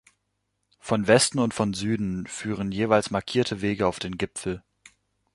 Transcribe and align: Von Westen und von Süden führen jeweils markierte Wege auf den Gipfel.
Von 0.79 1.05
Westen 1.05 1.37
und 1.37 1.53
von 1.53 1.75
Süden 1.75 2.25
führen 2.25 2.71
jeweils 2.71 3.11
markierte 3.11 3.61
Wege 3.61 3.85
auf 3.85 3.99
den 3.99 4.17
Gipfel. 4.17 4.63